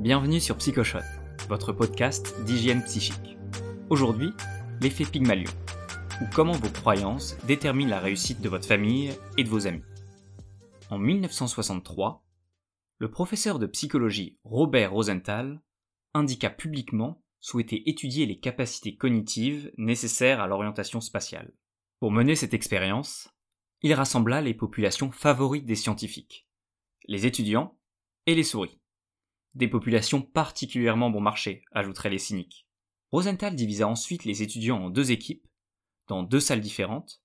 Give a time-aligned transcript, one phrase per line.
[0.00, 1.04] Bienvenue sur PsychoShot,
[1.50, 3.36] votre podcast d'hygiène psychique.
[3.90, 4.30] Aujourd'hui,
[4.80, 5.50] l'effet Pygmalion,
[6.22, 9.82] ou comment vos croyances déterminent la réussite de votre famille et de vos amis.
[10.88, 12.24] En 1963,
[12.96, 15.60] le professeur de psychologie Robert Rosenthal
[16.14, 21.52] indiqua publiquement souhaiter étudier les capacités cognitives nécessaires à l'orientation spatiale.
[21.98, 23.28] Pour mener cette expérience,
[23.82, 26.48] il rassembla les populations favorites des scientifiques,
[27.04, 27.76] les étudiants
[28.24, 28.79] et les souris.
[29.54, 32.66] Des populations particulièrement bon marché, ajouteraient les cyniques.
[33.10, 35.46] Rosenthal divisa ensuite les étudiants en deux équipes,
[36.06, 37.20] dans deux salles différentes,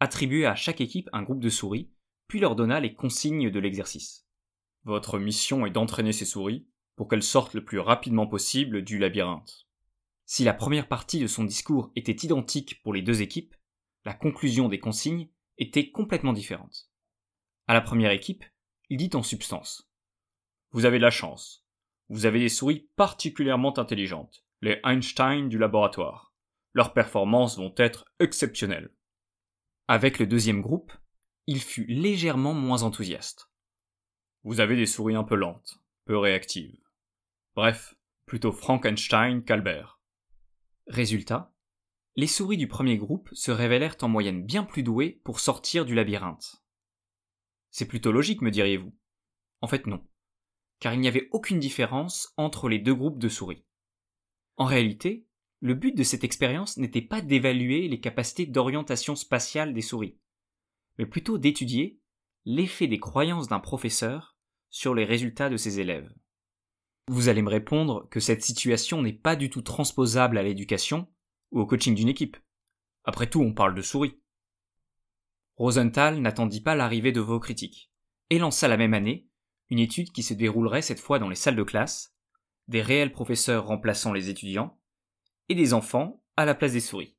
[0.00, 1.90] attribua à chaque équipe un groupe de souris,
[2.26, 4.26] puis leur donna les consignes de l'exercice.
[4.84, 6.66] Votre mission est d'entraîner ces souris
[6.96, 9.66] pour qu'elles sortent le plus rapidement possible du labyrinthe.
[10.24, 13.54] Si la première partie de son discours était identique pour les deux équipes,
[14.04, 16.90] la conclusion des consignes était complètement différente.
[17.66, 18.44] À la première équipe,
[18.88, 19.89] il dit en substance
[20.72, 21.66] Vous avez de la chance.
[22.08, 26.32] Vous avez des souris particulièrement intelligentes, les Einstein du laboratoire.
[26.74, 28.92] Leurs performances vont être exceptionnelles.
[29.88, 30.92] Avec le deuxième groupe,
[31.46, 33.50] il fut légèrement moins enthousiaste.
[34.44, 36.78] Vous avez des souris un peu lentes, peu réactives.
[37.56, 40.00] Bref, plutôt Frankenstein qu'Albert.
[40.86, 41.52] Résultat,
[42.14, 45.94] les souris du premier groupe se révélèrent en moyenne bien plus douées pour sortir du
[45.94, 46.62] labyrinthe.
[47.70, 48.94] C'est plutôt logique, me diriez-vous.
[49.60, 50.04] En fait, non.
[50.80, 53.64] Car il n'y avait aucune différence entre les deux groupes de souris.
[54.56, 55.26] En réalité,
[55.60, 60.18] le but de cette expérience n'était pas d'évaluer les capacités d'orientation spatiale des souris,
[60.98, 62.00] mais plutôt d'étudier
[62.46, 64.36] l'effet des croyances d'un professeur
[64.70, 66.12] sur les résultats de ses élèves.
[67.08, 71.08] Vous allez me répondre que cette situation n'est pas du tout transposable à l'éducation
[71.50, 72.36] ou au coaching d'une équipe.
[73.04, 74.20] Après tout, on parle de souris.
[75.56, 77.90] Rosenthal n'attendit pas l'arrivée de vos critiques,
[78.30, 79.29] et lança la même année
[79.70, 82.14] une étude qui se déroulerait cette fois dans les salles de classe,
[82.68, 84.78] des réels professeurs remplaçant les étudiants,
[85.48, 87.16] et des enfants à la place des souris.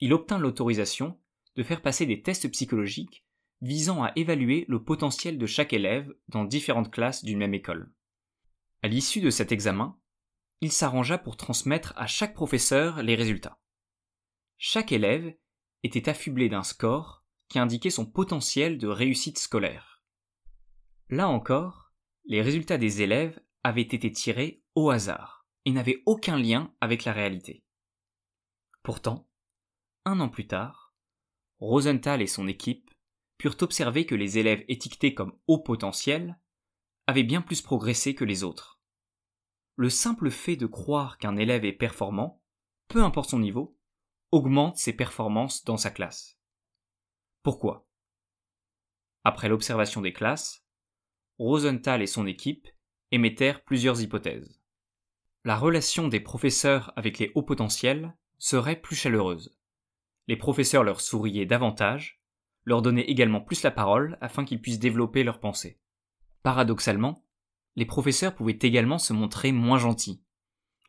[0.00, 1.20] Il obtint l'autorisation
[1.56, 3.24] de faire passer des tests psychologiques
[3.60, 7.92] visant à évaluer le potentiel de chaque élève dans différentes classes d'une même école.
[8.82, 9.98] À l'issue de cet examen,
[10.62, 13.60] il s'arrangea pour transmettre à chaque professeur les résultats.
[14.56, 15.34] Chaque élève
[15.82, 19.89] était affublé d'un score qui indiquait son potentiel de réussite scolaire.
[21.10, 21.92] Là encore,
[22.24, 27.12] les résultats des élèves avaient été tirés au hasard et n'avaient aucun lien avec la
[27.12, 27.64] réalité.
[28.84, 29.28] Pourtant,
[30.04, 30.94] un an plus tard,
[31.58, 32.90] Rosenthal et son équipe
[33.38, 36.38] purent observer que les élèves étiquetés comme haut potentiel
[37.08, 38.80] avaient bien plus progressé que les autres.
[39.74, 42.40] Le simple fait de croire qu'un élève est performant,
[42.86, 43.76] peu importe son niveau,
[44.30, 46.38] augmente ses performances dans sa classe.
[47.42, 47.88] Pourquoi?
[49.24, 50.64] Après l'observation des classes,
[51.40, 52.68] Rosenthal et son équipe
[53.12, 54.60] émettèrent plusieurs hypothèses.
[55.42, 59.56] La relation des professeurs avec les hauts potentiels serait plus chaleureuse.
[60.28, 62.20] Les professeurs leur souriaient davantage,
[62.64, 65.80] leur donnaient également plus la parole afin qu'ils puissent développer leurs pensées.
[66.42, 67.24] Paradoxalement,
[67.74, 70.22] les professeurs pouvaient également se montrer moins gentils.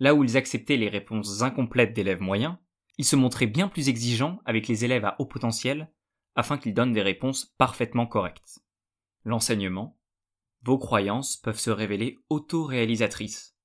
[0.01, 2.57] Là où ils acceptaient les réponses incomplètes d'élèves moyens,
[2.97, 5.89] ils se montraient bien plus exigeants avec les élèves à haut potentiel
[6.35, 8.59] afin qu'ils donnent des réponses parfaitement correctes.
[9.23, 9.97] L'enseignement,
[10.63, 13.55] vos croyances peuvent se révéler autoréalisatrices.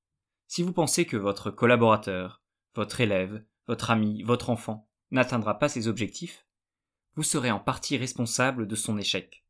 [0.46, 2.42] Si vous pensez que votre collaborateur,
[2.74, 6.46] votre élève, votre ami, votre enfant n'atteindra pas ses objectifs,
[7.14, 9.44] vous serez en partie responsable de son échec.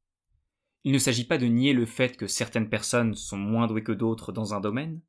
[0.85, 3.93] Il ne s'agit pas de nier le fait que certaines personnes sont moins douées que
[3.93, 5.01] d'autres dans un domaine.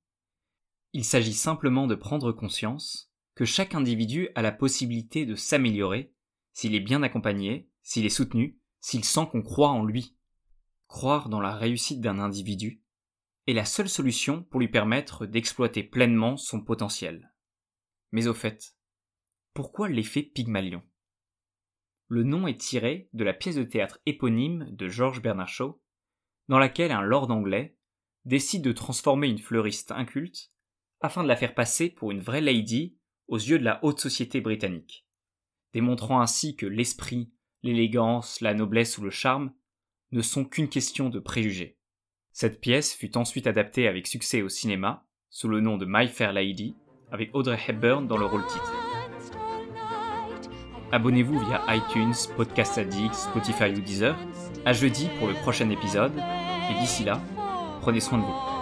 [0.93, 6.11] Il s'agit simplement de prendre conscience que chaque individu a la possibilité de s'améliorer
[6.53, 10.16] s'il est bien accompagné, s'il est soutenu, s'il sent qu'on croit en lui.
[10.87, 12.81] Croire dans la réussite d'un individu
[13.45, 17.33] est la seule solution pour lui permettre d'exploiter pleinement son potentiel.
[18.11, 18.75] Mais au fait,
[19.53, 20.83] pourquoi l'effet Pygmalion?
[22.07, 25.81] Le nom est tiré de la pièce de théâtre éponyme de George Bernard Shaw,
[26.47, 27.77] dans laquelle un lord anglais
[28.23, 30.51] décide de transformer une fleuriste inculte
[31.01, 32.97] afin de la faire passer pour une vraie lady
[33.27, 35.05] aux yeux de la haute société britannique,
[35.73, 39.53] démontrant ainsi que l'esprit, l'élégance, la noblesse ou le charme
[40.11, 41.77] ne sont qu'une question de préjugés.
[42.31, 46.33] Cette pièce fut ensuite adaptée avec succès au cinéma sous le nom de My Fair
[46.33, 46.75] Lady,
[47.11, 48.73] avec Audrey Hepburn dans le rôle titre.
[50.91, 54.15] Abonnez-vous via iTunes, Podcast Addict, Spotify ou Deezer.
[54.65, 56.13] À jeudi pour le prochain épisode.
[56.71, 57.21] Et d'ici là,
[57.81, 58.56] prenez soin de vous.